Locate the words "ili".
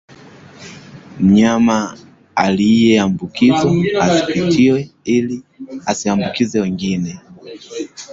5.03-5.43